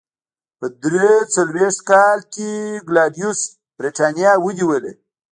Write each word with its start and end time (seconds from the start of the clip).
په 0.59 0.65
درې 0.83 1.09
څلوېښت 1.33 1.81
کال 1.89 2.17
کې 2.33 2.51
کلاډیوس 2.87 3.39
برېټانیا 3.77 4.31
ونیوله. 4.39 4.91